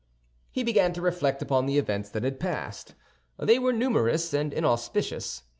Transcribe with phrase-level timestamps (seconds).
[0.49, 2.95] He began to reflect upon the events that had passed;
[3.37, 5.43] they were numerous and inauspicious.